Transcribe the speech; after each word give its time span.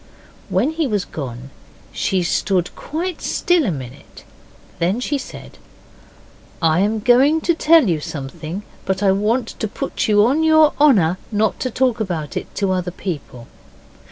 When 0.49 0.71
he 0.71 0.87
was 0.87 1.05
gone 1.05 1.51
she 1.91 2.23
stood 2.23 2.75
quite 2.75 3.21
still 3.21 3.65
a 3.65 3.69
minute. 3.71 4.23
Then 4.79 4.99
she 4.99 5.19
said, 5.19 5.59
'I'm 6.59 7.01
going 7.01 7.39
to 7.41 7.53
tell 7.53 7.87
you 7.87 7.99
something, 7.99 8.63
but 8.85 9.03
I 9.03 9.11
want 9.11 9.49
to 9.59 9.67
put 9.67 10.07
you 10.07 10.25
on 10.25 10.41
your 10.41 10.73
honour 10.81 11.19
not 11.31 11.59
to 11.59 11.69
talk 11.69 11.99
about 11.99 12.35
it 12.35 12.47
to 12.55 12.71
other 12.71 12.89
people. 12.89 13.45